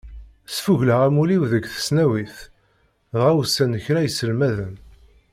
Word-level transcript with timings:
Sfugleɣ 0.55 0.99
amulli-w 1.07 1.43
deg 1.51 1.63
tesnawit, 1.73 2.37
dɣa 3.13 3.29
usan-d 3.39 3.75
kra 3.85 3.99
iselmaden. 4.07 4.75